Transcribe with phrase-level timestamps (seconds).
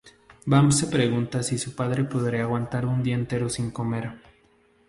[0.47, 4.09] Bam se pregunta si su padre podría aguantar un día entero sin comer.